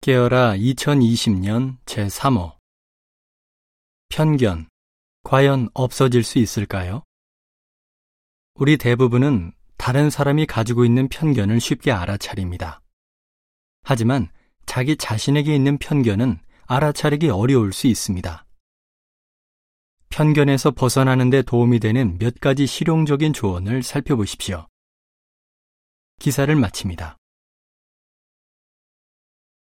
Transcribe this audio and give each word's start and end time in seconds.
깨어라 0.00 0.54
2020년 0.54 1.76
제3호 1.84 2.56
편견 4.10 4.68
과연 5.24 5.70
없어질 5.74 6.22
수 6.22 6.38
있을까요? 6.38 7.02
우리 8.54 8.76
대부분은 8.76 9.52
다른 9.76 10.08
사람이 10.08 10.46
가지고 10.46 10.84
있는 10.84 11.08
편견을 11.08 11.58
쉽게 11.60 11.90
알아차립니다. 11.90 12.80
하지만 13.82 14.30
자기 14.66 14.96
자신에게 14.96 15.54
있는 15.54 15.78
편견은 15.78 16.38
알아차리기 16.66 17.30
어려울 17.30 17.72
수 17.72 17.88
있습니다. 17.88 18.46
편견에서 20.10 20.70
벗어나는 20.70 21.28
데 21.30 21.42
도움이 21.42 21.80
되는 21.80 22.18
몇 22.18 22.40
가지 22.40 22.66
실용적인 22.66 23.32
조언을 23.32 23.82
살펴보십시오. 23.82 24.68
기사를 26.20 26.54
마칩니다. 26.54 27.18